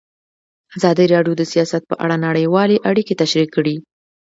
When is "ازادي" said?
0.75-1.05